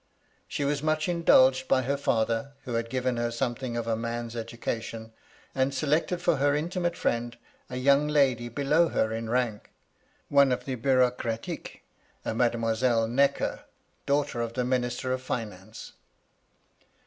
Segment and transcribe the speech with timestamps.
[0.47, 4.33] She was much indulged by her^ father, who had given her something of a man's
[4.33, 4.67] MY LADY LUDLOW.
[5.11, 5.13] 119 education,
[5.53, 7.37] and selected for her intimate friend
[7.69, 9.69] a young lady below her in rank,
[10.27, 11.83] one of the Bureaucracie,
[12.25, 13.59] a Mademoiselle Necker,
[14.07, 15.93] daughter of the Minister of Finance.